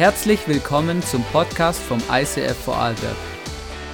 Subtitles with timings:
[0.00, 3.16] Herzlich willkommen zum Podcast vom ICF Vorarlberg.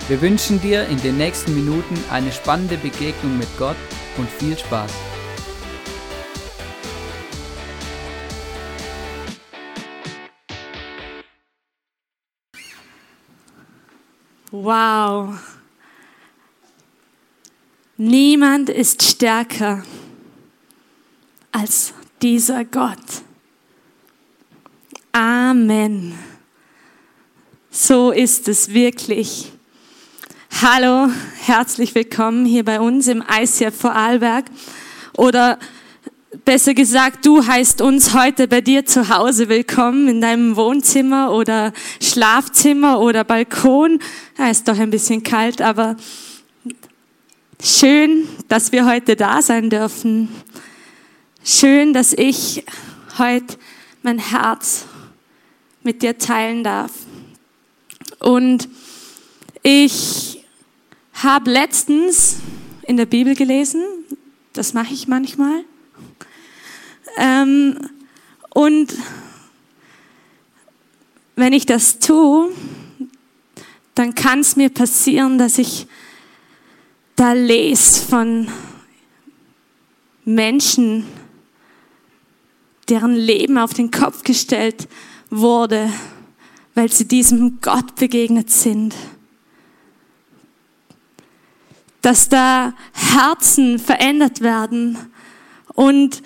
[0.07, 3.75] Wir wünschen dir in den nächsten Minuten eine spannende Begegnung mit Gott
[4.17, 4.93] und viel Spaß.
[14.53, 15.41] Wow.
[17.97, 19.83] Niemand ist stärker
[21.51, 23.26] als dieser Gott.
[25.19, 26.13] Amen.
[27.71, 29.51] So ist es wirklich.
[30.61, 31.09] Hallo,
[31.41, 34.45] herzlich willkommen hier bei uns im ICF Vorarlberg.
[35.17, 35.59] Oder
[36.45, 41.73] besser gesagt, du heißt uns heute bei dir zu Hause willkommen in deinem Wohnzimmer oder
[42.03, 44.01] Schlafzimmer oder Balkon.
[44.37, 45.97] Ja, ist doch ein bisschen kalt, aber
[47.63, 50.29] schön, dass wir heute da sein dürfen.
[51.43, 52.67] Schön, dass ich
[53.17, 53.57] heute
[54.03, 54.85] mein Herz
[55.87, 56.93] mit dir teilen darf.
[58.19, 58.69] Und
[59.63, 60.45] ich
[61.15, 62.37] habe letztens
[62.83, 63.83] in der Bibel gelesen,
[64.53, 65.65] das mache ich manchmal,
[67.17, 67.79] ähm,
[68.51, 68.95] und
[71.35, 72.51] wenn ich das tue,
[73.95, 75.87] dann kann es mir passieren, dass ich
[77.17, 78.49] da lese von
[80.25, 81.07] Menschen,
[82.89, 84.87] deren Leben auf den Kopf gestellt
[85.31, 85.91] wurde,
[86.75, 88.95] weil sie diesem Gott begegnet sind.
[92.03, 94.99] Dass da Herzen verändert werden.
[95.75, 96.23] Und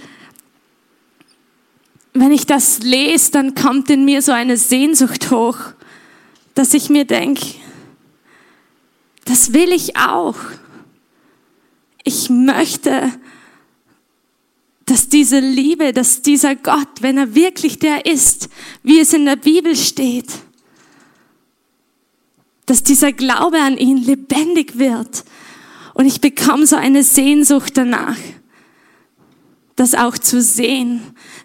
[2.13, 5.59] wenn ich das lese, dann kommt in mir so eine Sehnsucht hoch,
[6.55, 7.47] dass ich mir denke,
[9.25, 10.37] das will ich auch.
[12.03, 13.13] Ich möchte
[14.91, 18.49] dass diese Liebe, dass dieser Gott, wenn er wirklich der ist,
[18.83, 20.27] wie es in der Bibel steht,
[22.67, 25.25] dass dieser Glaube an ihn lebendig wird.
[25.95, 28.17] Und ich bekomme so eine Sehnsucht danach,
[29.77, 31.03] das auch zu sehen.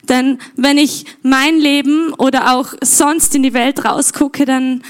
[0.10, 4.82] Denn wenn ich mein Leben oder auch sonst in die Welt rausgucke, dann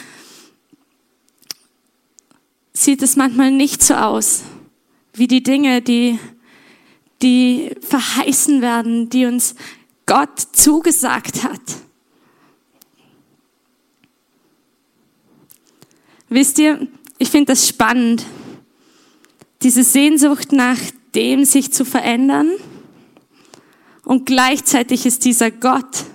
[2.71, 4.43] sieht es manchmal nicht so aus
[5.13, 6.19] wie die Dinge, die
[7.25, 9.55] die verheißen werden, die uns
[10.05, 11.59] Gott zugesagt hat.
[16.29, 16.87] Wisst ihr,
[17.17, 18.25] ich finde das spannend,
[19.63, 20.77] diese Sehnsucht nach
[21.15, 22.51] dem, sich zu verändern.
[24.03, 26.05] Und gleichzeitig ist dieser Gott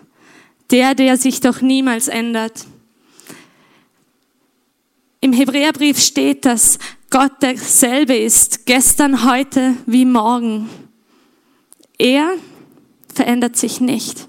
[0.71, 2.65] der, der sich doch niemals ändert.
[5.21, 6.79] Im Hebräerbrief steht, dass
[7.11, 10.71] Gott derselbe ist, gestern, heute wie morgen.
[12.01, 12.39] Er
[13.13, 14.27] verändert sich nicht.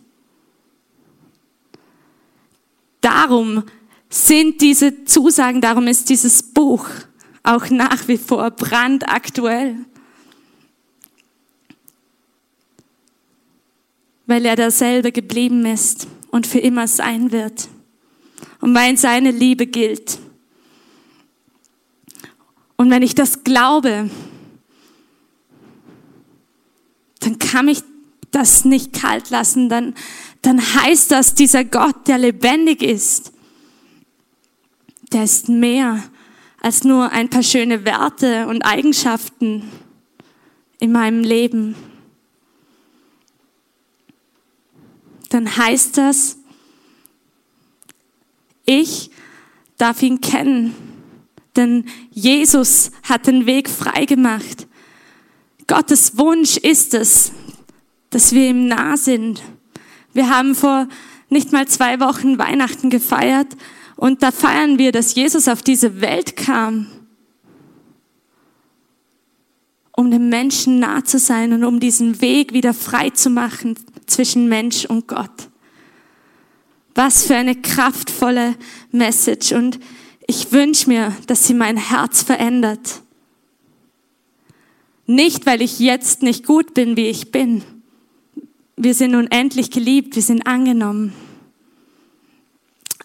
[2.99, 3.63] Darum
[4.09, 6.85] sind diese Zusagen, darum ist dieses Buch
[7.43, 9.77] auch nach wie vor brandaktuell.
[14.25, 17.69] Weil er derselbe geblieben ist und für immer sein wird.
[18.59, 20.19] Und weil seine Liebe gilt.
[22.75, 24.09] Und wenn ich das glaube,
[27.21, 27.83] dann kann mich
[28.31, 29.93] das nicht kalt lassen, dann,
[30.41, 33.33] dann heißt das, dieser Gott, der lebendig ist,
[35.11, 36.01] der ist mehr
[36.59, 39.69] als nur ein paar schöne Werte und Eigenschaften
[40.79, 41.75] in meinem Leben.
[45.29, 46.37] Dann heißt das,
[48.65, 49.11] ich
[49.77, 50.73] darf ihn kennen,
[51.55, 54.65] denn Jesus hat den Weg frei gemacht.
[55.67, 57.31] Gottes Wunsch ist es,
[58.11, 59.41] dass wir ihm nah sind.
[60.13, 60.87] Wir haben vor
[61.29, 63.47] nicht mal zwei Wochen Weihnachten gefeiert
[63.95, 66.87] und da feiern wir, dass Jesus auf diese Welt kam,
[69.93, 73.75] um dem Menschen nah zu sein und um diesen Weg wieder frei zu machen
[74.05, 75.49] zwischen Mensch und Gott.
[76.93, 78.55] Was für eine kraftvolle
[78.91, 79.79] Message und
[80.27, 83.01] ich wünsche mir, dass sie mein Herz verändert.
[85.05, 87.63] Nicht, weil ich jetzt nicht gut bin, wie ich bin.
[88.75, 91.13] Wir sind unendlich geliebt, wir sind angenommen.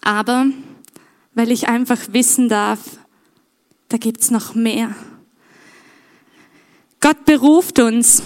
[0.01, 0.47] Aber
[1.35, 2.79] weil ich einfach wissen darf,
[3.89, 4.95] da gibt's noch mehr.
[6.99, 8.23] Gott beruft uns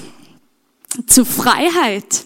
[1.07, 2.25] zu Freiheit.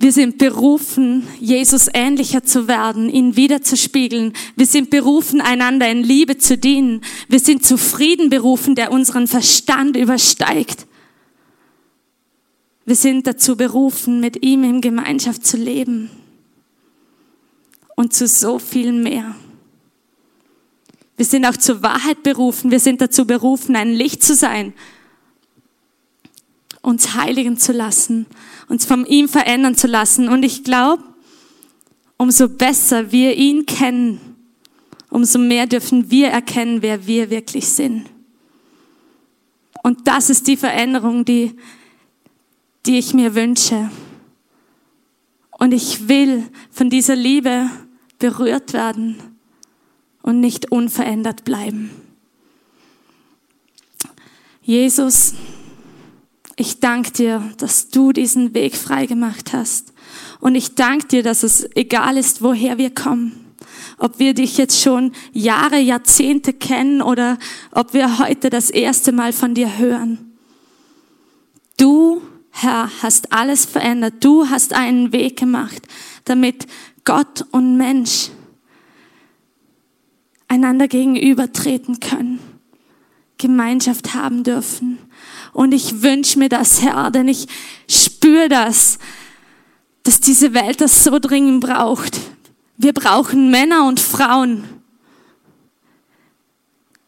[0.00, 4.32] Wir sind berufen, Jesus ähnlicher zu werden, ihn wiederzuspiegeln.
[4.56, 7.02] Wir sind berufen, einander in Liebe zu dienen.
[7.28, 10.87] Wir sind zu Frieden berufen, der unseren Verstand übersteigt.
[12.88, 16.08] Wir sind dazu berufen, mit ihm in Gemeinschaft zu leben.
[17.96, 19.34] und zu so viel mehr.
[21.18, 22.70] Wir sind auch zur Wahrheit berufen.
[22.70, 24.72] Wir sind dazu berufen, ein Licht zu sein,
[26.80, 28.24] uns heiligen zu lassen,
[28.68, 30.30] uns von ihm verändern zu lassen.
[30.30, 31.02] Und ich glaube,
[32.16, 34.18] umso besser wir ihn kennen,
[35.10, 38.06] umso mehr dürfen wir erkennen, wer wir wirklich sind.
[39.82, 41.54] Und das ist die Veränderung, die,
[42.86, 43.90] die ich mir wünsche.
[45.58, 47.68] Und ich will von dieser Liebe
[48.18, 49.16] berührt werden
[50.22, 51.90] und nicht unverändert bleiben.
[54.62, 55.34] Jesus,
[56.56, 59.92] ich danke dir, dass du diesen Weg frei gemacht hast.
[60.40, 63.54] Und ich danke dir, dass es egal ist, woher wir kommen.
[63.96, 67.38] Ob wir dich jetzt schon Jahre, Jahrzehnte kennen oder
[67.72, 70.36] ob wir heute das erste Mal von dir hören.
[71.76, 72.17] Du,
[72.60, 74.14] Herr, hast alles verändert.
[74.18, 75.80] Du hast einen Weg gemacht,
[76.24, 76.66] damit
[77.04, 78.30] Gott und Mensch
[80.48, 82.40] einander gegenübertreten können,
[83.36, 84.98] Gemeinschaft haben dürfen.
[85.52, 87.46] Und ich wünsche mir das, Herr, denn ich
[87.88, 88.98] spüre das,
[90.02, 92.18] dass diese Welt das so dringend braucht.
[92.76, 94.64] Wir brauchen Männer und Frauen,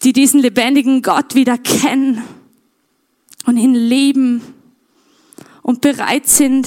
[0.05, 2.23] die diesen lebendigen Gott wieder kennen
[3.46, 4.43] und ihn lieben
[5.70, 6.67] und bereit sind,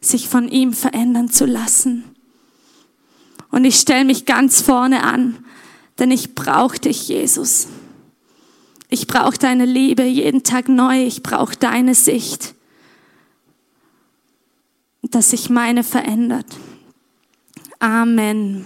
[0.00, 2.04] sich von ihm verändern zu lassen.
[3.50, 5.44] Und ich stelle mich ganz vorne an,
[5.98, 7.66] denn ich brauche dich, Jesus.
[8.88, 11.04] Ich brauche deine Liebe jeden Tag neu.
[11.04, 12.54] Ich brauche deine Sicht,
[15.02, 16.46] dass sich meine verändert.
[17.80, 18.64] Amen.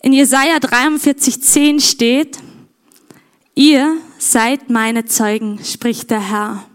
[0.00, 2.38] In Jesaja 43,10 steht,
[3.54, 6.66] ihr seid meine Zeugen, spricht der Herr.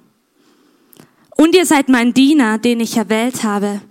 [1.41, 3.81] Und ihr seid mein Diener, den ich erwählt habe.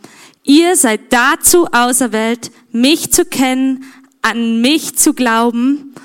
[0.45, 3.83] Ihr seid dazu auserwählt, mich zu kennen,
[4.23, 5.97] an mich zu glauben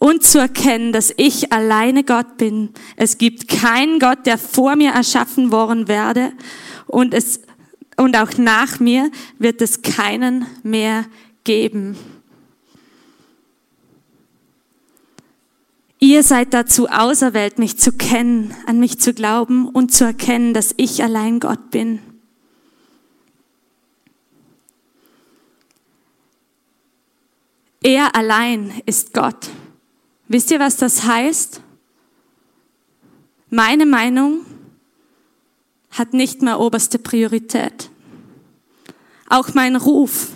[0.00, 2.70] und zu erkennen, dass ich alleine Gott bin.
[2.96, 6.32] Es gibt keinen Gott, der vor mir erschaffen worden werde
[6.88, 7.42] und es
[7.96, 9.08] und auch nach mir
[9.38, 11.04] wird es keinen mehr
[11.44, 11.96] geben.
[16.00, 20.72] Ihr seid dazu auserwählt, mich zu kennen, an mich zu glauben und zu erkennen, dass
[20.76, 21.98] ich allein Gott bin.
[27.82, 29.48] Er allein ist Gott.
[30.28, 31.62] Wisst ihr, was das heißt?
[33.50, 34.44] Meine Meinung
[35.90, 37.90] hat nicht mehr oberste Priorität.
[39.28, 40.28] Auch mein Ruf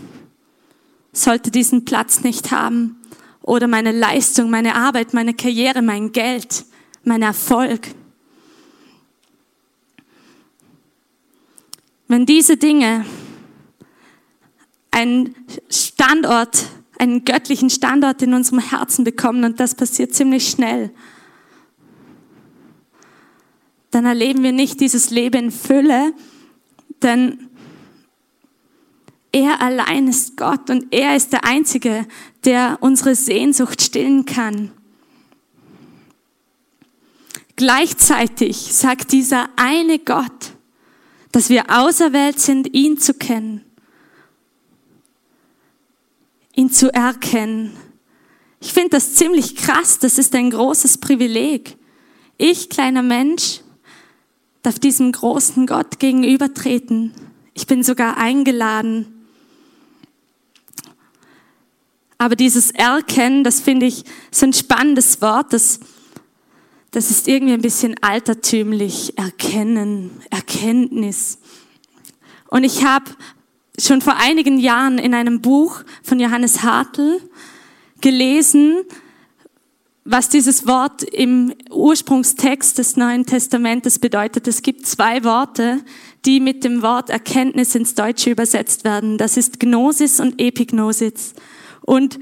[1.13, 2.97] sollte diesen Platz nicht haben
[3.43, 6.65] oder meine Leistung, meine Arbeit, meine Karriere, mein Geld,
[7.05, 7.89] mein Erfolg.
[12.09, 13.05] Wenn diese Dinge
[14.91, 15.35] einen
[15.71, 16.67] Standort
[17.03, 20.91] einen göttlichen Standort in unserem Herzen bekommen und das passiert ziemlich schnell,
[23.91, 26.15] dann erleben wir nicht dieses Leben in Fülle,
[27.03, 27.51] denn
[29.33, 32.07] er allein ist Gott und er ist der Einzige,
[32.45, 34.73] der unsere Sehnsucht stillen kann.
[37.57, 40.53] Gleichzeitig sagt dieser eine Gott,
[41.33, 43.65] dass wir auserwählt sind, ihn zu kennen
[46.55, 47.73] ihn zu erkennen.
[48.61, 51.77] Ich finde das ziemlich krass, das ist ein großes Privileg.
[52.39, 53.61] Ich, kleiner Mensch,
[54.63, 57.13] darf diesem großen Gott gegenübertreten.
[57.55, 59.12] Ich bin sogar eingeladen.
[62.23, 65.81] Aber dieses Erkennen, das finde ich so ein spannendes Wort, das,
[66.93, 69.19] das ist irgendwie ein bisschen altertümlich.
[69.19, 71.39] Erkennen, Erkenntnis.
[72.47, 73.07] Und ich habe
[73.77, 77.21] schon vor einigen Jahren in einem Buch von Johannes Hartl
[78.01, 78.77] gelesen,
[80.05, 84.47] was dieses Wort im Ursprungstext des Neuen Testamentes bedeutet.
[84.47, 85.81] Es gibt zwei Worte,
[86.25, 89.19] die mit dem Wort Erkenntnis ins Deutsche übersetzt werden.
[89.19, 91.35] Das ist Gnosis und Epignosis.
[91.83, 92.19] Und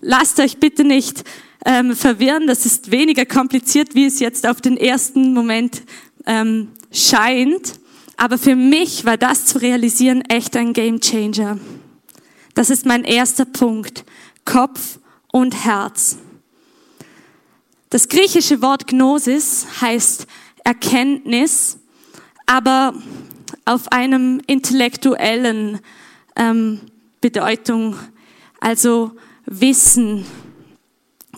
[0.00, 1.24] lasst euch bitte nicht
[1.64, 5.82] ähm, verwirren, das ist weniger kompliziert, wie es jetzt auf den ersten Moment
[6.26, 7.74] ähm, scheint.
[8.16, 11.58] Aber für mich war das zu realisieren echt ein Game Changer.
[12.54, 14.04] Das ist mein erster Punkt.
[14.44, 14.98] Kopf
[15.32, 16.18] und Herz.
[17.90, 20.26] Das griechische Wort Gnosis heißt
[20.64, 21.78] Erkenntnis,
[22.46, 22.94] aber
[23.64, 25.80] auf einem intellektuellen
[26.36, 26.80] ähm,
[27.20, 27.96] Bedeutung,
[28.62, 29.10] also
[29.44, 30.24] Wissen,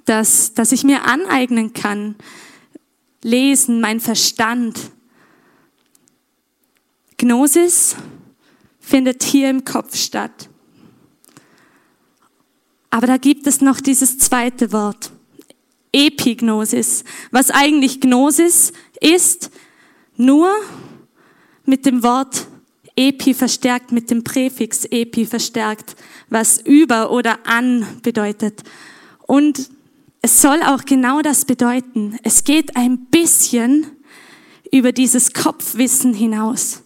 [0.05, 2.17] das, das ich mir aneignen kann,
[3.23, 4.79] lesen, mein Verstand,
[7.17, 7.97] Gnosis
[8.79, 10.51] findet hier im Kopf statt.
[12.91, 15.11] Aber da gibt es noch dieses zweite Wort,
[15.93, 19.51] Epignosis, was eigentlich Gnosis ist,
[20.19, 20.51] nur
[21.65, 22.49] mit dem Wort
[22.97, 25.97] epi verstärkt, mit dem Präfix epi verstärkt,
[26.29, 28.63] was über oder an bedeutet.
[29.27, 29.71] Und
[30.23, 32.19] es soll auch genau das bedeuten.
[32.23, 33.87] Es geht ein bisschen
[34.73, 36.83] über dieses Kopfwissen hinaus.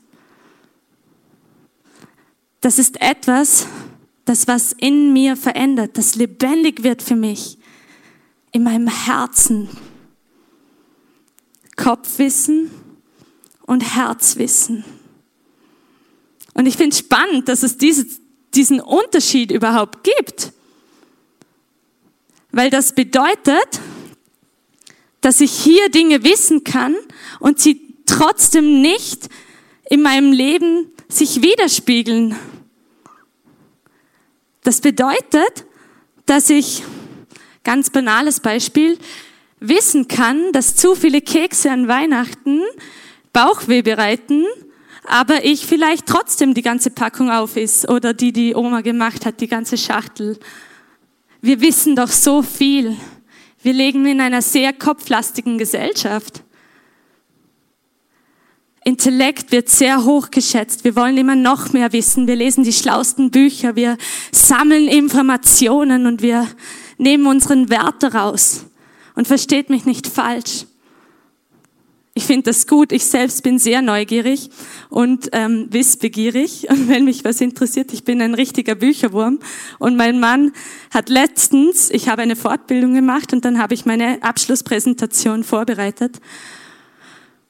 [2.60, 3.66] Das ist etwas,
[4.24, 7.58] das was in mir verändert, das lebendig wird für mich,
[8.52, 9.68] in meinem Herzen.
[11.76, 12.70] Kopfwissen
[13.62, 14.84] und Herzwissen.
[16.58, 18.20] Und ich finde es spannend, dass es dieses,
[18.52, 20.52] diesen Unterschied überhaupt gibt.
[22.50, 23.80] Weil das bedeutet,
[25.20, 26.96] dass ich hier Dinge wissen kann
[27.38, 29.28] und sie trotzdem nicht
[29.88, 32.34] in meinem Leben sich widerspiegeln.
[34.64, 35.64] Das bedeutet,
[36.26, 36.82] dass ich,
[37.62, 38.98] ganz banales Beispiel,
[39.60, 42.62] wissen kann, dass zu viele Kekse an Weihnachten
[43.32, 44.44] Bauchweh bereiten,
[45.04, 49.40] aber ich vielleicht trotzdem die ganze Packung auf ist oder die die Oma gemacht hat,
[49.40, 50.38] die ganze Schachtel.
[51.40, 52.96] Wir wissen doch so viel.
[53.62, 56.42] Wir leben in einer sehr kopflastigen Gesellschaft.
[58.84, 60.84] Intellekt wird sehr hoch geschätzt.
[60.84, 62.26] Wir wollen immer noch mehr wissen.
[62.26, 63.76] Wir lesen die schlausten Bücher.
[63.76, 63.98] Wir
[64.32, 66.48] sammeln Informationen und wir
[66.96, 68.64] nehmen unseren Wert daraus.
[69.14, 70.64] Und versteht mich nicht falsch.
[72.18, 72.90] Ich finde das gut.
[72.90, 74.50] Ich selbst bin sehr neugierig
[74.88, 76.66] und ähm, wissbegierig.
[76.68, 79.38] Und wenn mich was interessiert, ich bin ein richtiger Bücherwurm.
[79.78, 80.50] Und mein Mann
[80.92, 86.16] hat letztens, ich habe eine Fortbildung gemacht und dann habe ich meine Abschlusspräsentation vorbereitet.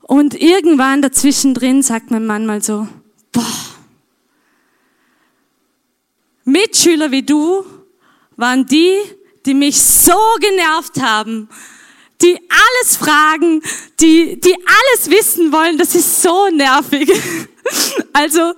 [0.02, 2.86] Und irgendwann dazwischen drin sagt mein Mann mal so,
[3.32, 3.46] boah,
[6.44, 7.64] Mitschüler wie du
[8.36, 8.92] waren die,
[9.46, 11.48] die mich so genervt haben,
[12.22, 13.62] die alles fragen,
[14.00, 17.10] die, die alles wissen wollen, das ist so nervig.
[18.14, 18.54] Also,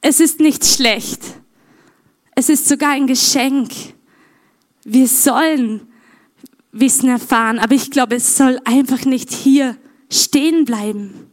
[0.00, 1.20] es ist nicht schlecht.
[2.34, 3.70] Es ist sogar ein Geschenk.
[4.82, 5.86] Wir sollen
[6.72, 9.78] Wissen erfahren, aber ich glaube, es soll einfach nicht hier
[10.10, 11.30] stehen bleiben.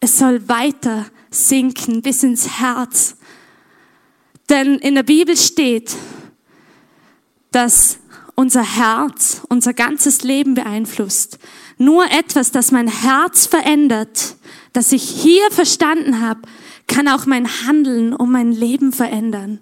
[0.00, 3.16] Es soll weiter sinken bis ins Herz.
[4.48, 5.94] Denn in der Bibel steht,
[7.52, 7.99] dass
[8.40, 11.38] unser Herz unser ganzes Leben beeinflusst.
[11.76, 14.36] Nur etwas, das mein Herz verändert,
[14.72, 16.40] das ich hier verstanden habe,
[16.86, 19.60] kann auch mein Handeln und mein Leben verändern.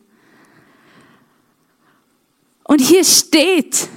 [2.62, 3.88] Und hier steht,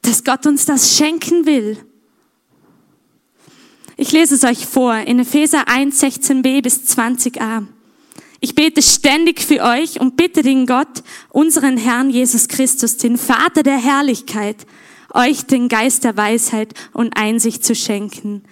[0.00, 1.76] dass Gott uns das schenken will.
[3.98, 7.66] Ich lese es euch vor in Epheser 1, 16b bis 20a.
[8.40, 13.64] Ich bete ständig für euch und bitte den Gott, unseren Herrn Jesus Christus, den Vater
[13.64, 14.64] der Herrlichkeit,
[15.12, 18.44] euch den Geist der Weisheit und Einsicht zu schenken,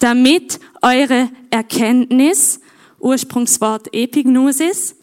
[0.00, 2.60] damit eure Erkenntnis,
[2.98, 4.96] Ursprungswort Epignosis,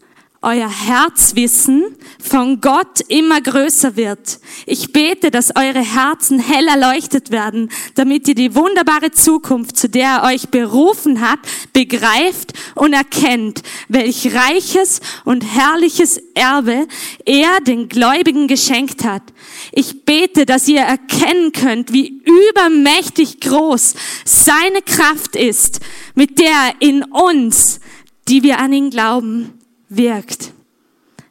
[0.45, 1.83] euer Herzwissen
[2.21, 4.39] von Gott immer größer wird.
[4.67, 10.21] Ich bete, dass eure Herzen hell erleuchtet werden, damit ihr die wunderbare Zukunft, zu der
[10.21, 11.39] er euch berufen hat,
[11.73, 16.87] begreift und erkennt, welch reiches und herrliches Erbe
[17.25, 19.23] er den Gläubigen geschenkt hat.
[19.71, 25.79] Ich bete, dass ihr erkennen könnt, wie übermächtig groß seine Kraft ist,
[26.13, 27.79] mit der er in uns,
[28.27, 29.54] die wir an ihn glauben,
[29.89, 30.53] wirkt.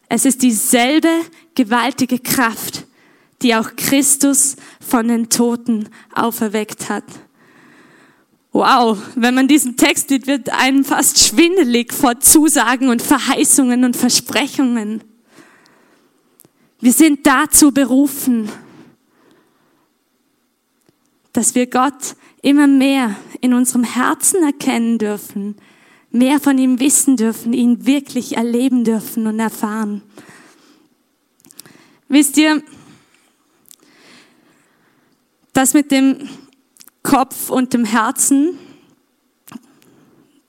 [0.08, 1.08] Es ist dieselbe
[1.54, 2.86] gewaltige Kraft,
[3.42, 7.04] die auch Christus von den Toten auferweckt hat.
[8.52, 13.96] Wow, wenn man diesen Text sieht, wird einem fast schwindelig vor Zusagen und Verheißungen und
[13.96, 15.02] Versprechungen.
[16.80, 18.48] Wir sind dazu berufen,
[21.32, 25.56] dass wir Gott immer mehr in unserem Herzen erkennen dürfen,
[26.14, 30.00] mehr von ihm wissen dürfen, ihn wirklich erleben dürfen und erfahren.
[32.08, 32.62] Wisst ihr,
[35.52, 36.28] das mit dem
[37.02, 38.56] Kopf und dem Herzen,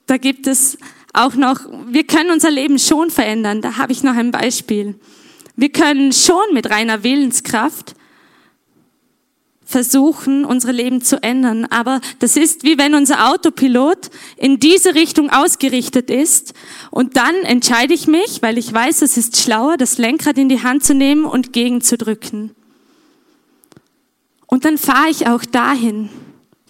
[0.06, 0.78] da gibt es
[1.12, 3.60] auch noch, wir können unser Leben schon verändern.
[3.60, 4.94] Da habe ich noch ein Beispiel.
[5.56, 7.96] Wir können schon mit reiner Willenskraft
[9.66, 11.66] versuchen, unsere Leben zu ändern.
[11.66, 16.54] Aber das ist wie wenn unser Autopilot in diese Richtung ausgerichtet ist
[16.90, 20.62] und dann entscheide ich mich, weil ich weiß, es ist schlauer, das Lenkrad in die
[20.62, 22.52] Hand zu nehmen und gegenzudrücken.
[24.46, 26.08] Und dann fahre ich auch dahin,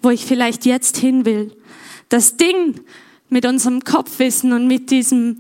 [0.03, 1.55] wo ich vielleicht jetzt hin will.
[2.09, 2.81] Das Ding
[3.29, 5.39] mit unserem Kopfwissen und mit diesem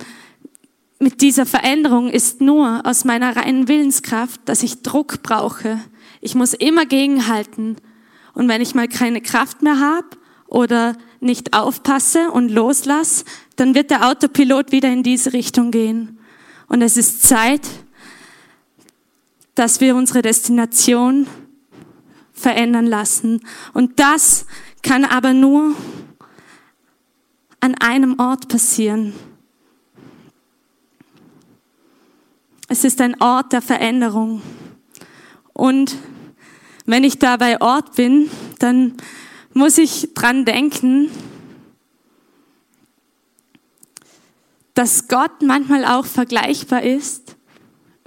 [0.99, 5.79] mit dieser Veränderung ist nur aus meiner reinen Willenskraft, dass ich Druck brauche.
[6.27, 7.77] Ich muss immer gegenhalten.
[8.35, 10.09] Und wenn ich mal keine Kraft mehr habe
[10.49, 16.19] oder nicht aufpasse und loslasse, dann wird der Autopilot wieder in diese Richtung gehen.
[16.67, 17.61] Und es ist Zeit,
[19.55, 21.29] dass wir unsere Destination
[22.33, 23.47] verändern lassen.
[23.73, 24.47] Und das
[24.83, 25.77] kann aber nur
[27.61, 29.13] an einem Ort passieren.
[32.67, 34.43] Es ist ein Ort der Veränderung.
[35.53, 35.97] Und
[36.87, 38.95] wenn ich da bei Ort bin, dann
[39.53, 41.11] muss ich dran denken,
[44.75, 47.37] dass Gott manchmal auch vergleichbar ist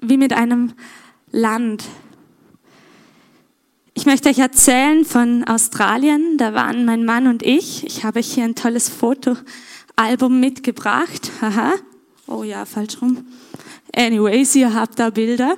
[0.01, 0.73] wie mit einem
[1.31, 1.83] Land.
[3.93, 6.37] Ich möchte euch erzählen von Australien.
[6.37, 7.85] Da waren mein Mann und ich.
[7.85, 11.31] Ich habe euch hier ein tolles Fotoalbum mitgebracht.
[11.41, 11.73] Haha.
[12.27, 13.25] Oh ja, falsch rum.
[13.93, 15.57] Anyways, ihr habt da Bilder.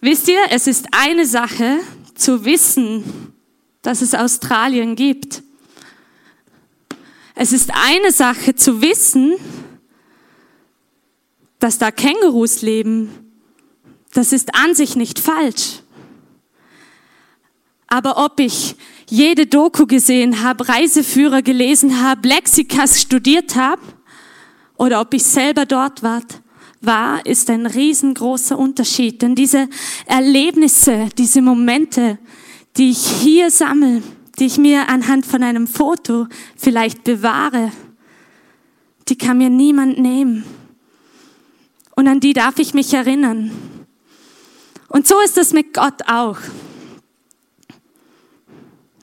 [0.00, 1.80] Wisst ihr, es ist eine Sache
[2.14, 3.32] zu wissen,
[3.82, 5.42] dass es Australien gibt.
[7.34, 9.34] Es ist eine Sache zu wissen,
[11.58, 13.10] dass da Kängurus leben.
[14.12, 15.80] Das ist an sich nicht falsch.
[17.88, 18.76] Aber ob ich
[19.08, 23.82] jede Doku gesehen habe, Reiseführer gelesen habe, Lexikas studiert habe
[24.76, 26.22] oder ob ich selber dort war,
[26.80, 29.22] war, ist ein riesengroßer Unterschied.
[29.22, 29.68] Denn diese
[30.06, 32.18] Erlebnisse, diese Momente,
[32.76, 34.02] die ich hier sammle,
[34.38, 37.72] die ich mir anhand von einem Foto vielleicht bewahre,
[39.08, 40.44] die kann mir niemand nehmen.
[41.96, 43.50] Und an die darf ich mich erinnern.
[44.88, 46.38] Und so ist es mit Gott auch.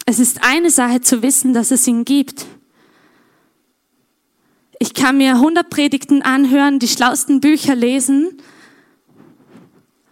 [0.05, 2.45] Es ist eine Sache zu wissen, dass es ihn gibt.
[4.79, 8.37] Ich kann mir 100 Predigten anhören, die schlausten Bücher lesen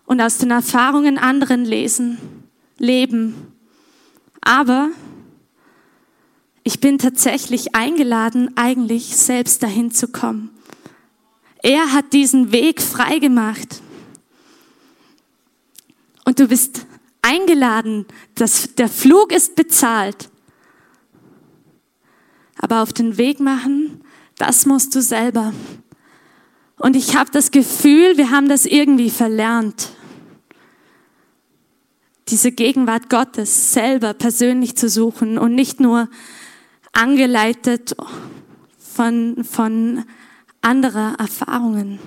[0.05, 2.17] und aus den Erfahrungen anderen lesen,
[2.77, 3.53] leben.
[4.41, 4.89] Aber
[6.63, 10.49] ich bin tatsächlich eingeladen, eigentlich selbst dahin zu kommen.
[11.61, 13.81] Er hat diesen Weg frei gemacht.
[16.25, 16.85] Und du bist
[17.21, 20.29] eingeladen, das, der Flug ist bezahlt.
[22.57, 24.02] Aber auf den Weg machen,
[24.37, 25.53] das musst du selber.
[26.77, 29.89] Und ich habe das Gefühl, wir haben das irgendwie verlernt.
[32.29, 36.09] Diese Gegenwart Gottes selber persönlich zu suchen und nicht nur
[36.93, 37.95] angeleitet
[38.77, 40.05] von, von
[40.61, 41.99] anderer Erfahrungen.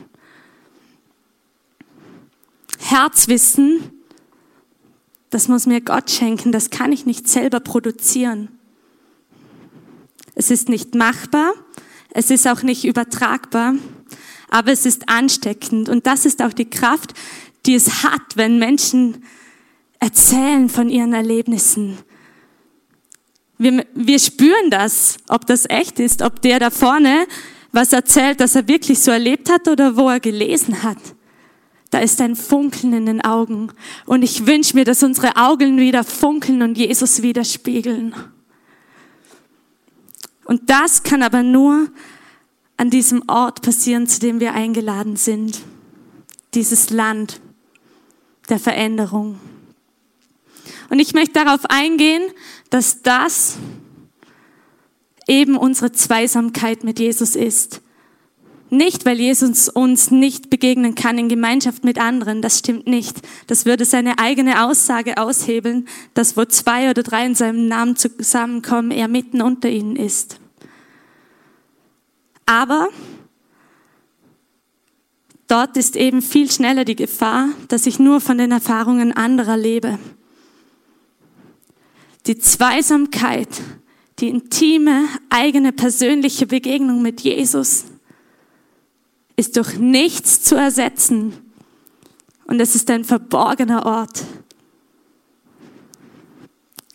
[2.78, 3.96] Herzwissen
[5.30, 8.48] das muss mir Gott schenken, das kann ich nicht selber produzieren.
[10.34, 11.52] Es ist nicht machbar,
[12.16, 13.74] es ist auch nicht übertragbar,
[14.48, 15.90] aber es ist ansteckend.
[15.90, 17.12] Und das ist auch die Kraft,
[17.66, 19.22] die es hat, wenn Menschen
[20.00, 21.98] erzählen von ihren Erlebnissen.
[23.58, 27.26] Wir, wir spüren das, ob das echt ist, ob der da vorne
[27.72, 30.96] was erzählt, das er wirklich so erlebt hat oder wo er gelesen hat.
[31.90, 33.70] Da ist ein Funkeln in den Augen.
[34.06, 38.14] Und ich wünsche mir, dass unsere Augen wieder funkeln und Jesus widerspiegeln.
[40.46, 41.88] Und das kann aber nur
[42.76, 45.60] an diesem Ort passieren, zu dem wir eingeladen sind.
[46.54, 47.40] Dieses Land
[48.48, 49.40] der Veränderung.
[50.88, 52.22] Und ich möchte darauf eingehen,
[52.70, 53.56] dass das
[55.26, 57.82] eben unsere Zweisamkeit mit Jesus ist.
[58.68, 63.16] Nicht, weil Jesus uns nicht begegnen kann in Gemeinschaft mit anderen, das stimmt nicht.
[63.46, 68.90] Das würde seine eigene Aussage aushebeln, dass wo zwei oder drei in seinem Namen zusammenkommen,
[68.90, 70.40] er mitten unter ihnen ist.
[72.44, 72.88] Aber
[75.46, 79.98] dort ist eben viel schneller die Gefahr, dass ich nur von den Erfahrungen anderer lebe.
[82.26, 83.48] Die Zweisamkeit,
[84.18, 87.84] die intime, eigene, persönliche Begegnung mit Jesus,
[89.36, 91.34] ist durch nichts zu ersetzen.
[92.46, 94.24] Und es ist ein verborgener Ort.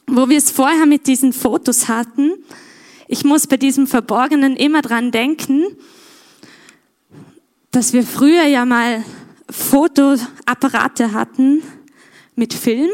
[0.08, 2.34] Wo wir es vorher mit diesen Fotos hatten,
[3.08, 5.66] ich muss bei diesem Verborgenen immer dran denken,
[7.72, 9.04] dass wir früher ja mal
[9.50, 11.62] Fotoapparate hatten
[12.36, 12.90] mit Film.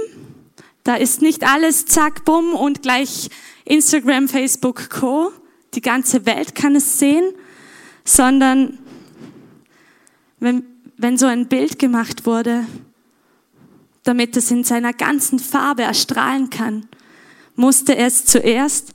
[0.84, 3.30] Da ist nicht alles zack, bumm und gleich
[3.66, 5.32] Instagram, Facebook, Co.
[5.74, 7.34] Die ganze Welt kann es sehen,
[8.04, 8.80] sondern
[10.40, 10.64] wenn,
[10.98, 12.66] wenn so ein Bild gemacht wurde,
[14.04, 16.88] damit es in seiner ganzen Farbe erstrahlen kann,
[17.56, 18.94] musste es zuerst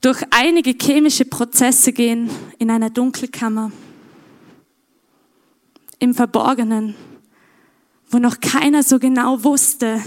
[0.00, 3.72] durch einige chemische Prozesse gehen in einer Dunkelkammer,
[5.98, 6.94] im Verborgenen,
[8.10, 10.02] wo noch keiner so genau wusste,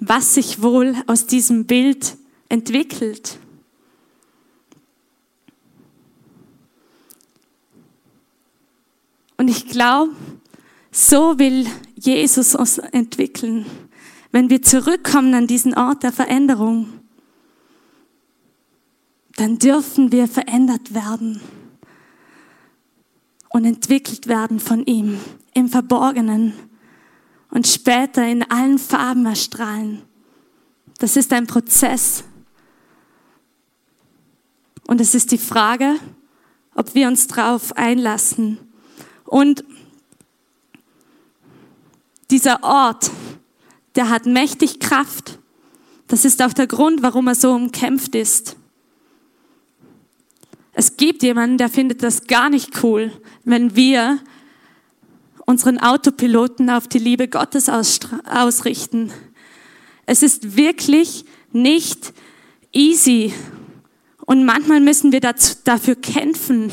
[0.00, 2.16] was sich wohl aus diesem Bild
[2.48, 3.38] entwickelt.
[9.44, 10.14] Und ich glaube,
[10.90, 13.66] so will Jesus uns entwickeln,
[14.32, 16.88] wenn wir zurückkommen an diesen Ort der Veränderung
[19.36, 21.42] dann dürfen wir verändert werden
[23.50, 25.20] und entwickelt werden von ihm
[25.52, 26.54] im Verborgenen
[27.50, 30.00] und später in allen Farben erstrahlen.
[30.98, 32.24] Das ist ein Prozess.
[34.86, 35.96] Und es ist die Frage,
[36.74, 38.58] ob wir uns darauf einlassen.
[39.24, 39.64] Und
[42.30, 43.10] dieser Ort,
[43.94, 45.38] der hat mächtig Kraft.
[46.08, 48.56] Das ist auch der Grund, warum er so umkämpft ist.
[50.72, 53.12] Es gibt jemanden, der findet das gar nicht cool,
[53.44, 54.18] wenn wir
[55.46, 59.12] unseren Autopiloten auf die Liebe Gottes ausrichten.
[60.06, 62.12] Es ist wirklich nicht
[62.72, 63.32] easy.
[64.26, 66.72] Und manchmal müssen wir dazu, dafür kämpfen,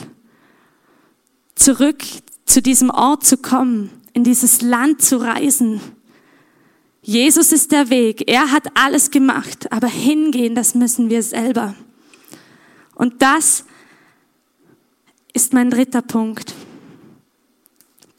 [1.55, 2.03] zurück
[2.51, 5.79] zu diesem Ort zu kommen, in dieses Land zu reisen.
[7.01, 8.29] Jesus ist der Weg.
[8.29, 9.71] Er hat alles gemacht.
[9.71, 11.75] Aber hingehen, das müssen wir selber.
[12.93, 13.65] Und das
[15.33, 16.53] ist mein dritter Punkt.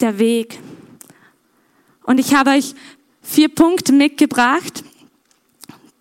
[0.01, 0.59] Der Weg.
[2.05, 2.75] Und ich habe euch
[3.21, 4.83] vier Punkte mitgebracht,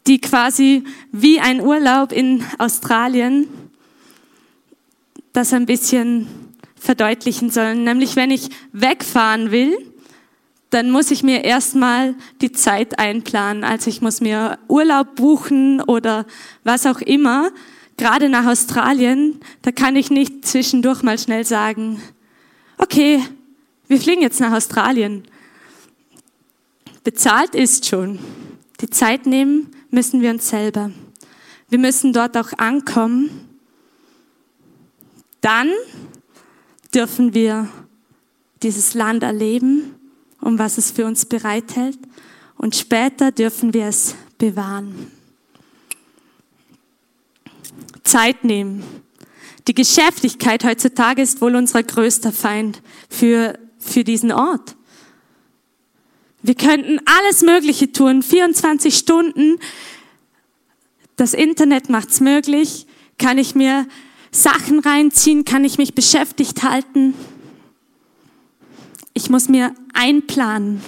[0.08, 3.48] die quasi wie ein Urlaub in Australien
[5.34, 6.28] das ein bisschen
[6.82, 7.84] verdeutlichen sollen.
[7.84, 9.78] Nämlich, wenn ich wegfahren will,
[10.72, 13.64] dann muss ich mir erstmal die Zeit einplanen.
[13.64, 16.26] Also ich muss mir Urlaub buchen oder
[16.64, 17.52] was auch immer
[17.98, 22.02] gerade nach Australien, da kann ich nicht zwischendurch mal schnell sagen,
[22.80, 23.22] okay,
[23.88, 25.24] wir fliegen jetzt nach Australien.
[27.04, 28.18] Bezahlt ist schon.
[28.80, 30.92] Die Zeit nehmen müssen wir uns selber.
[31.70, 33.30] Wir müssen dort auch ankommen.
[35.42, 35.70] Dann
[36.94, 37.70] dürfen wir
[38.64, 39.96] dieses Land erleben,
[40.40, 41.98] um was es für uns bereithält.
[42.58, 45.12] Und später dürfen wir es bewahren.
[48.04, 48.84] Zeit nehmen.
[49.68, 54.76] Die Geschäftigkeit heutzutage ist wohl unser größter Feind für, für diesen Ort.
[56.44, 59.60] Wir könnten alles Mögliche tun, 24 Stunden.
[61.16, 62.88] Das Internet macht's möglich.
[63.20, 63.88] Kann ich mir
[64.32, 65.46] Sachen reinziehen?
[65.46, 67.14] Kann ich mich beschäftigt halten?
[69.14, 70.82] Ich muss mir einplanen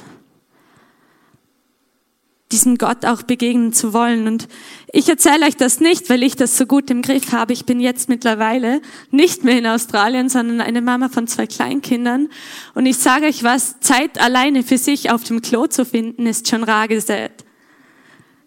[2.53, 4.27] diesem Gott auch begegnen zu wollen.
[4.27, 4.47] Und
[4.93, 7.51] ich erzähle euch das nicht, weil ich das so gut im Griff habe.
[7.51, 12.29] Ich bin jetzt mittlerweile nicht mehr in Australien, sondern eine Mama von zwei Kleinkindern.
[12.75, 16.47] Und ich sage euch was, Zeit alleine für sich auf dem Klo zu finden, ist
[16.47, 17.32] schon rar gesät.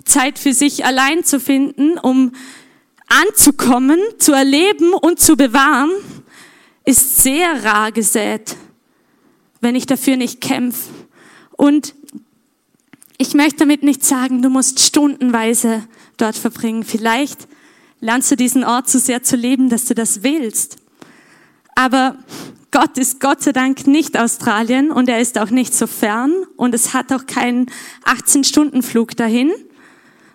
[0.05, 2.33] Zeit für sich allein zu finden, um
[3.09, 5.91] anzukommen, zu erleben und zu bewahren,
[6.85, 8.57] ist sehr rar gesät,
[9.61, 10.91] wenn ich dafür nicht kämpfe.
[11.53, 11.95] Und
[13.19, 15.85] ich möchte damit nicht sagen, du musst stundenweise
[16.17, 16.85] dort verbringen.
[16.85, 17.49] Vielleicht
[18.01, 20.77] lernst du diesen Ort so sehr zu leben, dass du das willst.
[21.75, 22.17] Aber
[22.71, 26.75] Gott ist Gott sei Dank nicht Australien und er ist auch nicht so fern und
[26.75, 27.67] es hat auch keinen
[28.05, 29.53] 18-Stunden-Flug dahin,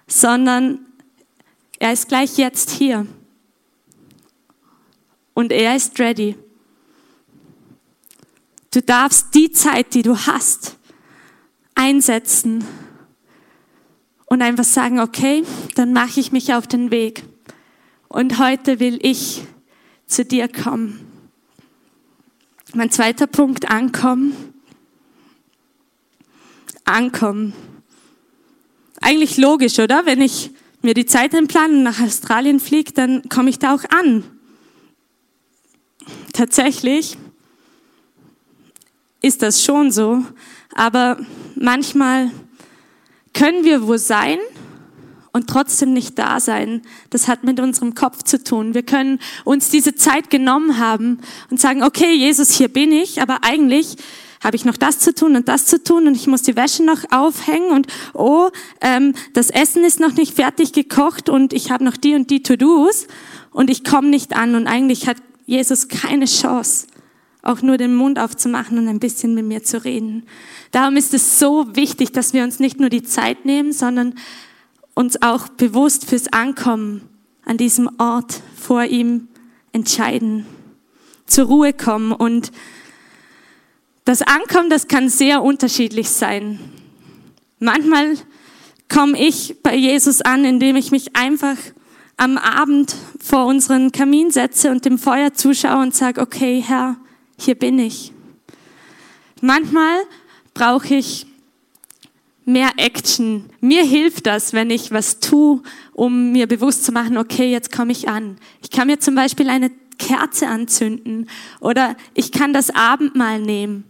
[0.07, 0.79] sondern
[1.81, 3.07] er ist gleich jetzt hier.
[5.33, 6.37] Und er ist ready.
[8.69, 10.77] Du darfst die Zeit, die du hast,
[11.73, 12.63] einsetzen
[14.27, 17.23] und einfach sagen, okay, dann mache ich mich auf den Weg.
[18.09, 19.41] Und heute will ich
[20.05, 20.99] zu dir kommen.
[22.75, 24.35] Mein zweiter Punkt, ankommen.
[26.85, 27.53] Ankommen.
[29.01, 30.05] Eigentlich logisch, oder?
[30.05, 33.83] Wenn ich mir die Zeit einplane und nach Australien fliege, dann komme ich da auch
[33.89, 34.23] an.
[36.33, 37.17] Tatsächlich
[39.21, 40.25] ist das schon so,
[40.73, 41.17] aber
[41.55, 42.31] manchmal
[43.33, 44.39] können wir wo sein
[45.31, 46.81] und trotzdem nicht da sein.
[47.09, 48.73] Das hat mit unserem Kopf zu tun.
[48.73, 53.39] Wir können uns diese Zeit genommen haben und sagen, okay, Jesus, hier bin ich, aber
[53.43, 53.97] eigentlich
[54.43, 56.83] habe ich noch das zu tun und das zu tun und ich muss die Wäsche
[56.83, 58.49] noch aufhängen und oh,
[58.81, 62.43] ähm, das Essen ist noch nicht fertig gekocht und ich habe noch die und die
[62.43, 63.07] To-Dos
[63.51, 66.87] und ich komme nicht an und eigentlich hat Jesus keine Chance
[67.43, 70.23] auch nur den Mund aufzumachen und ein bisschen mit mir zu reden.
[70.71, 74.15] Darum ist es so wichtig, dass wir uns nicht nur die Zeit nehmen, sondern
[74.93, 77.01] uns auch bewusst fürs Ankommen
[77.43, 79.27] an diesem Ort vor ihm
[79.71, 80.45] entscheiden,
[81.25, 82.11] zur Ruhe kommen.
[82.11, 82.51] Und
[84.05, 86.59] das Ankommen, das kann sehr unterschiedlich sein.
[87.59, 88.17] Manchmal
[88.89, 91.57] komme ich bei Jesus an, indem ich mich einfach
[92.17, 96.97] am Abend vor unseren Kamin setze und dem Feuer zuschaue und sage, okay, Herr,
[97.39, 98.11] hier bin ich.
[99.41, 100.01] Manchmal
[100.53, 101.25] brauche ich
[102.45, 103.45] mehr Action.
[103.59, 105.61] Mir hilft das, wenn ich was tue,
[105.93, 108.37] um mir bewusst zu machen, okay, jetzt komme ich an.
[108.61, 113.85] Ich kann mir zum Beispiel eine Kerze anzünden oder ich kann das Abendmahl nehmen.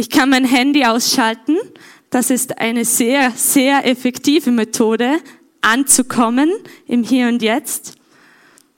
[0.00, 1.58] Ich kann mein Handy ausschalten.
[2.08, 5.18] Das ist eine sehr, sehr effektive Methode,
[5.60, 6.50] anzukommen
[6.86, 7.96] im Hier und Jetzt.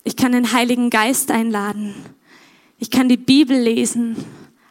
[0.02, 1.94] Ich kann den Heiligen Geist einladen.
[2.80, 4.16] Ich kann die Bibel lesen,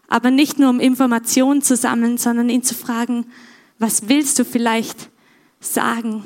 [0.10, 3.28] aber nicht nur um Informationen zu sammeln, sondern ihn zu fragen,
[3.80, 5.10] was willst du vielleicht
[5.62, 6.22] sagen?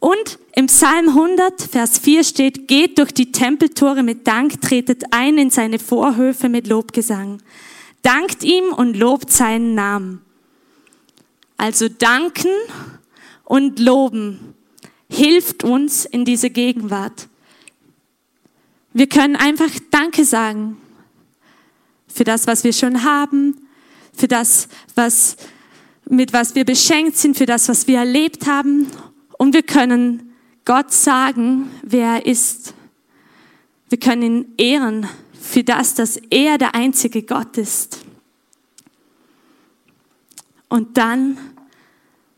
[0.00, 5.36] Und im Psalm 100, Vers 4 steht, geht durch die Tempeltore mit Dank, tretet ein
[5.36, 7.42] in seine Vorhöfe mit Lobgesang.
[8.02, 10.20] Dankt ihm und lobt seinen Namen.
[11.56, 12.50] Also danken
[13.44, 14.54] und loben
[15.08, 17.28] hilft uns in diese Gegenwart.
[18.92, 20.78] Wir können einfach Danke sagen
[22.08, 23.68] für das, was wir schon haben,
[24.12, 25.36] für das, was
[26.08, 28.86] mit was wir beschenkt sind, für das, was wir erlebt haben.
[29.38, 30.34] Und wir können
[30.64, 32.74] Gott sagen, wer er ist.
[33.88, 35.08] Wir können ihn ehren
[35.42, 37.98] für das, dass er der einzige Gott ist.
[40.68, 41.36] Und dann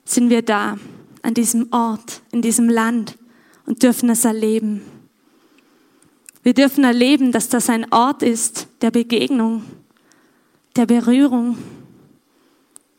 [0.04, 0.78] sind wir da,
[1.22, 3.16] an diesem Ort, in diesem Land
[3.66, 4.82] und dürfen es erleben.
[6.42, 9.64] Wir dürfen erleben, dass das ein Ort ist der Begegnung,
[10.76, 11.56] der Berührung,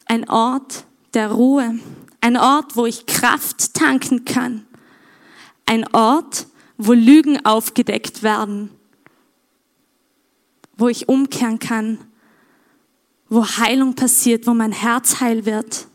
[0.06, 1.80] ein Ort der Ruhe,
[2.22, 4.66] ein Ort, wo ich Kraft tanken kann,
[5.66, 8.70] ein Ort, wo Lügen aufgedeckt werden,
[10.78, 12.00] wo ich umkehren kann,
[13.30, 15.88] wo Heilung passiert, wo mein Herz heil wird,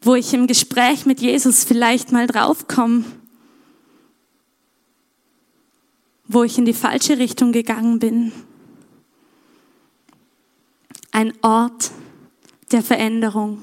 [0.00, 3.04] wo ich im Gespräch mit Jesus vielleicht mal draufkomme,
[6.26, 8.32] wo ich in die falsche Richtung gegangen bin
[11.14, 11.92] ein Ort
[12.72, 13.62] der Veränderung.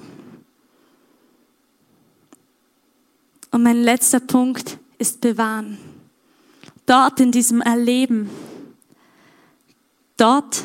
[3.51, 5.77] Und mein letzter Punkt ist bewahren.
[6.85, 8.29] Dort in diesem Erleben,
[10.17, 10.63] dort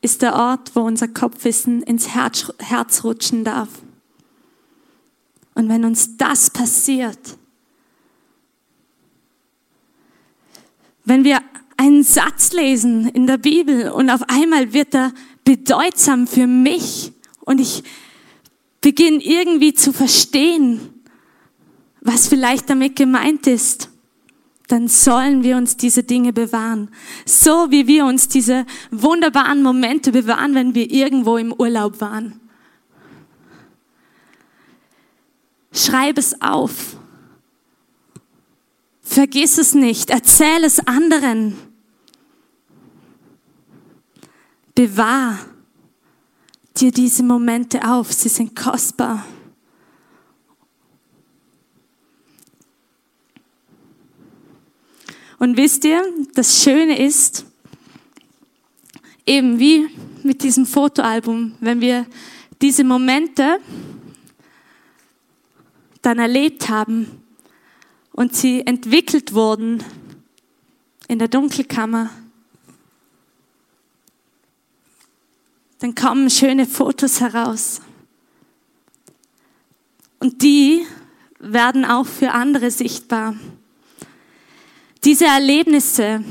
[0.00, 3.70] ist der Ort, wo unser Kopfwissen ins Herz, Herz rutschen darf.
[5.54, 7.38] Und wenn uns das passiert,
[11.04, 11.40] wenn wir
[11.76, 15.12] einen Satz lesen in der Bibel und auf einmal wird er
[15.44, 17.82] bedeutsam für mich und ich
[18.80, 20.80] beginne irgendwie zu verstehen,
[22.00, 23.90] was vielleicht damit gemeint ist,
[24.68, 26.90] dann sollen wir uns diese Dinge bewahren.
[27.26, 32.40] So wie wir uns diese wunderbaren Momente bewahren, wenn wir irgendwo im Urlaub waren.
[35.72, 36.96] Schreib es auf.
[39.02, 40.10] Vergiss es nicht.
[40.10, 41.56] Erzähl es anderen.
[44.74, 45.38] Bewahr
[46.76, 49.24] dir diese Momente auf, sie sind kostbar.
[55.44, 56.02] Und wisst ihr,
[56.32, 57.44] das Schöne ist,
[59.26, 59.90] eben wie
[60.22, 62.06] mit diesem Fotoalbum, wenn wir
[62.62, 63.58] diese Momente
[66.00, 67.22] dann erlebt haben
[68.12, 69.84] und sie entwickelt wurden
[71.08, 72.08] in der Dunkelkammer,
[75.80, 77.82] dann kommen schöne Fotos heraus.
[80.20, 80.86] Und die
[81.38, 83.36] werden auch für andere sichtbar.
[85.04, 86.24] Diese Erlebnisse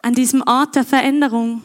[0.00, 1.60] an diesem Ort der Veränderung,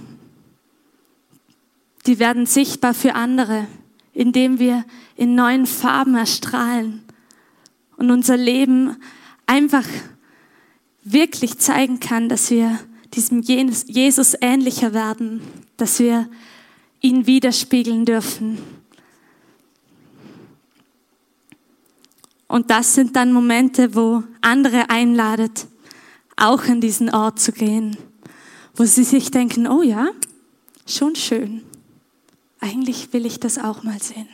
[2.05, 3.67] die werden sichtbar für andere,
[4.13, 4.83] indem wir
[5.15, 7.03] in neuen Farben erstrahlen
[7.95, 8.97] und unser Leben
[9.45, 9.87] einfach
[11.03, 12.77] wirklich zeigen kann, dass wir
[13.13, 15.41] diesem Jesus ähnlicher werden,
[15.77, 16.27] dass wir
[16.99, 18.57] ihn widerspiegeln dürfen.
[22.49, 25.67] Und das sind dann Momente, wo andere einladet,
[26.35, 27.97] auch an diesen Ort zu gehen,
[28.75, 30.09] wo sie sich denken, oh ja,
[30.87, 31.63] schon schön.
[32.59, 34.29] Eigentlich will ich das auch mal sehen.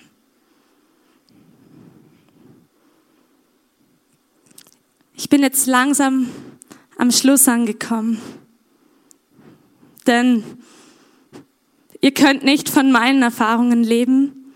[5.15, 6.30] Ich bin jetzt langsam
[6.98, 8.22] am Schluss angekommen.
[10.06, 10.43] Denn
[12.02, 14.54] ihr könnt nicht von meinen Erfahrungen leben.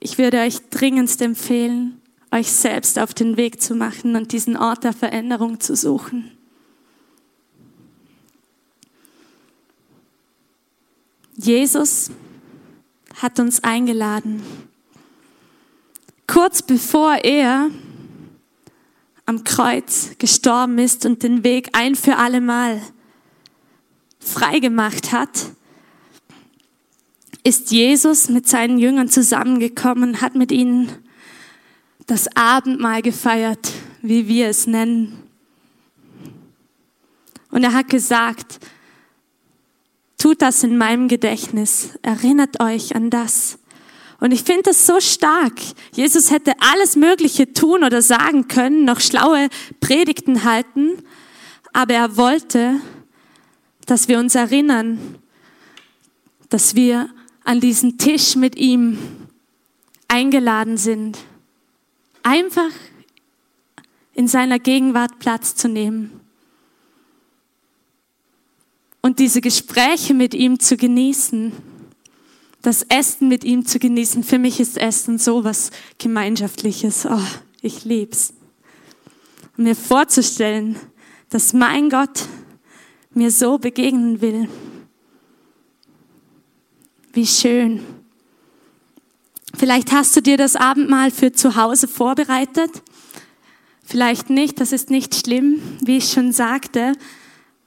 [0.00, 2.00] ich würde euch dringendst empfehlen,
[2.34, 6.32] euch selbst auf den Weg zu machen und diesen Ort der Veränderung zu suchen.
[11.36, 12.10] Jesus
[13.16, 14.42] hat uns eingeladen.
[16.26, 17.70] Kurz bevor er
[19.26, 22.80] am Kreuz gestorben ist und den Weg ein für alle Mal
[24.18, 25.52] freigemacht hat,
[27.44, 31.03] ist Jesus mit seinen Jüngern zusammengekommen, hat mit ihnen
[32.06, 35.18] das Abendmahl gefeiert, wie wir es nennen.
[37.50, 38.58] Und er hat gesagt,
[40.18, 43.58] tut das in meinem Gedächtnis, erinnert euch an das.
[44.20, 45.52] Und ich finde das so stark.
[45.92, 49.48] Jesus hätte alles Mögliche tun oder sagen können, noch schlaue
[49.80, 51.02] Predigten halten,
[51.72, 52.80] aber er wollte,
[53.86, 54.98] dass wir uns erinnern,
[56.48, 57.10] dass wir
[57.44, 58.98] an diesen Tisch mit ihm
[60.08, 61.18] eingeladen sind,
[62.24, 62.70] einfach
[64.14, 66.20] in seiner Gegenwart Platz zu nehmen
[69.04, 71.52] und diese Gespräche mit ihm zu genießen,
[72.62, 74.24] das Essen mit ihm zu genießen.
[74.24, 77.04] Für mich ist Essen so was Gemeinschaftliches.
[77.04, 77.20] Oh,
[77.60, 78.32] ich lieb's.
[79.58, 80.76] Und mir vorzustellen,
[81.28, 82.26] dass mein Gott
[83.12, 84.48] mir so begegnen will.
[87.12, 87.84] Wie schön.
[89.64, 92.82] Vielleicht hast du dir das Abendmahl für zu Hause vorbereitet.
[93.82, 95.62] Vielleicht nicht, das ist nicht schlimm.
[95.82, 96.92] Wie ich schon sagte,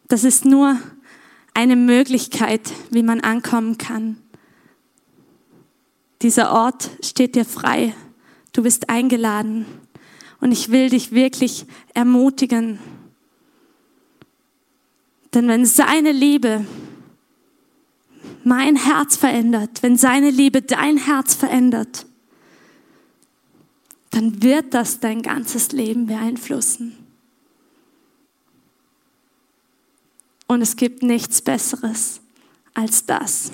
[0.07, 0.79] das ist nur
[1.55, 4.17] eine Möglichkeit, wie man ankommen kann.
[6.21, 7.95] Dieser Ort steht dir frei.
[8.53, 9.65] Du bist eingeladen.
[10.39, 12.77] Und ich will dich wirklich ermutigen.
[15.33, 16.63] Denn wenn seine Liebe
[18.47, 22.05] mein Herz verändert, wenn seine Liebe dein Herz verändert,
[24.11, 26.95] dann wird das dein ganzes Leben beeinflussen.
[30.47, 32.21] Und es gibt nichts Besseres
[32.73, 33.51] als das.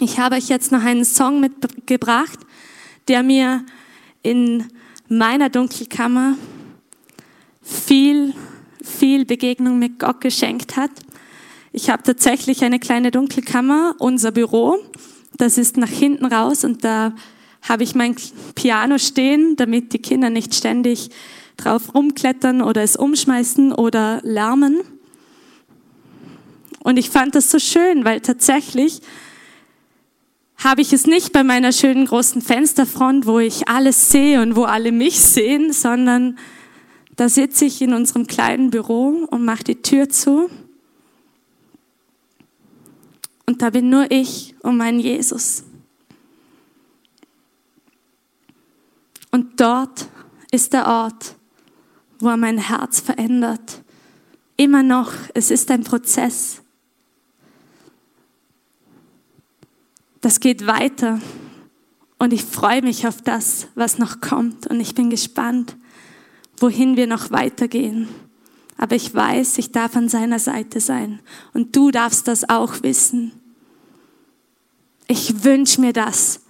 [0.00, 2.40] Ich habe euch jetzt noch einen Song mitgebracht,
[3.06, 3.64] der mir
[4.22, 4.66] in
[5.08, 6.36] meiner Dunkelkammer
[7.62, 8.34] viel,
[8.82, 10.90] viel Begegnung mit Gott geschenkt hat.
[11.78, 14.78] Ich habe tatsächlich eine kleine Dunkelkammer, unser Büro.
[15.36, 17.14] Das ist nach hinten raus und da
[17.60, 18.16] habe ich mein
[18.54, 21.10] Piano stehen, damit die Kinder nicht ständig
[21.58, 24.80] drauf rumklettern oder es umschmeißen oder lärmen.
[26.82, 29.02] Und ich fand das so schön, weil tatsächlich
[30.56, 34.64] habe ich es nicht bei meiner schönen großen Fensterfront, wo ich alles sehe und wo
[34.64, 36.38] alle mich sehen, sondern
[37.16, 40.48] da sitze ich in unserem kleinen Büro und mache die Tür zu.
[43.46, 45.64] Und da bin nur ich und mein Jesus.
[49.30, 50.08] Und dort
[50.50, 51.36] ist der Ort,
[52.18, 53.82] wo er mein Herz verändert.
[54.56, 56.62] Immer noch, es ist ein Prozess.
[60.26, 61.20] das geht weiter.
[62.18, 64.66] Und ich freue mich auf das, was noch kommt.
[64.66, 65.76] Und ich bin gespannt,
[66.58, 68.08] wohin wir noch weitergehen.
[68.76, 71.20] Aber ich weiß, ich darf an seiner Seite sein.
[71.54, 73.32] Und du darfst das auch wissen.
[75.08, 76.40] Ich wünsche mir das,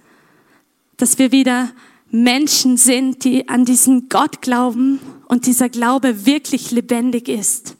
[0.97, 1.69] dass wir wieder
[2.09, 7.75] Menschen sind, die an diesen Gott glauben und dieser Glaube wirklich lebendig ist.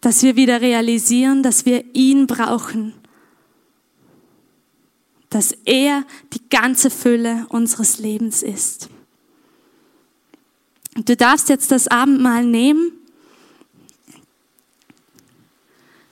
[0.00, 2.94] Dass wir wieder realisieren, dass wir ihn brauchen
[5.30, 8.88] dass er die ganze Fülle unseres Lebens ist.
[10.94, 12.92] Du darfst jetzt das Abendmahl nehmen,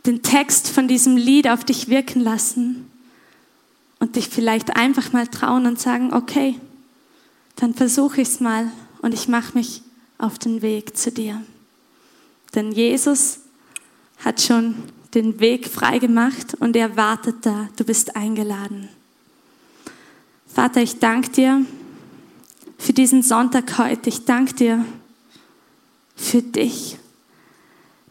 [0.07, 2.91] den Text von diesem Lied auf dich wirken lassen
[3.99, 6.61] und dich vielleicht einfach mal trauen und sagen, okay,
[7.57, 8.71] dann versuche ich es mal
[9.03, 9.83] und ich mache mich
[10.19, 11.43] auf den Weg zu dir.
[12.55, 13.41] Denn Jesus
[14.25, 14.77] hat schon
[15.15, 17.69] den Weg frei gemacht und er wartet da.
[17.77, 18.89] Du bist eingeladen.
[20.47, 21.67] Vater, ich danke dir
[22.79, 24.09] für diesen Sonntag heute.
[24.09, 24.85] Ich danke dir
[26.15, 26.99] für dich,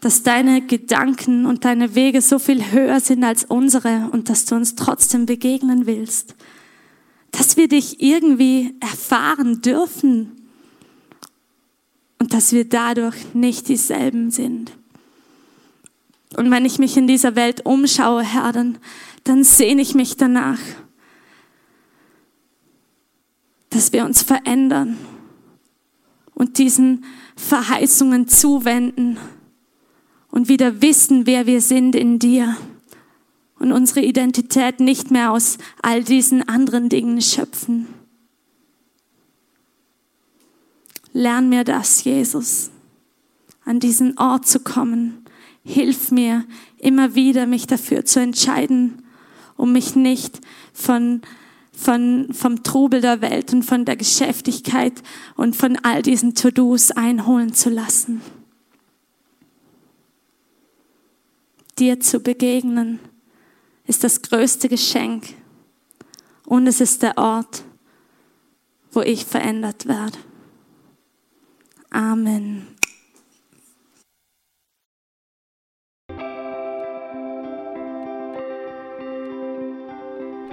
[0.01, 4.55] dass deine Gedanken und deine Wege so viel höher sind als unsere und dass du
[4.55, 6.35] uns trotzdem begegnen willst.
[7.31, 10.31] Dass wir dich irgendwie erfahren dürfen
[12.19, 14.71] und dass wir dadurch nicht dieselben sind.
[16.37, 18.77] Und wenn ich mich in dieser Welt umschaue, Herr, dann,
[19.23, 20.59] dann sehne ich mich danach
[23.75, 24.97] dass wir uns verändern
[26.33, 27.03] und diesen
[27.35, 29.17] Verheißungen zuwenden
[30.29, 32.55] und wieder wissen, wer wir sind in dir
[33.59, 37.87] und unsere Identität nicht mehr aus all diesen anderen Dingen schöpfen.
[41.11, 42.71] Lern mir das, Jesus,
[43.65, 45.25] an diesen Ort zu kommen.
[45.65, 46.45] Hilf mir
[46.77, 49.03] immer wieder, mich dafür zu entscheiden,
[49.57, 50.39] um mich nicht
[50.71, 51.21] von,
[51.75, 54.93] von, vom Trubel der Welt und von der Geschäftigkeit
[55.35, 58.21] und von all diesen To-Dos einholen zu lassen.
[61.77, 62.99] Dir zu begegnen
[63.85, 65.33] ist das größte Geschenk
[66.45, 67.63] und es ist der Ort,
[68.91, 70.17] wo ich verändert werde.
[71.89, 72.74] Amen.